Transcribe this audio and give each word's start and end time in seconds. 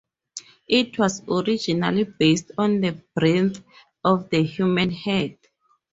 It 0.67 0.97
was 0.97 1.21
originally 1.29 2.05
based 2.05 2.53
on 2.57 2.81
the 2.81 2.99
breadth 3.13 3.63
of 4.03 4.29
a 4.33 4.41
human 4.41 4.89
hand. 4.89 5.37